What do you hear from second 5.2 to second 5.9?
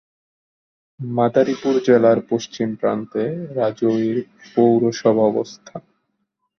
অবস্থান।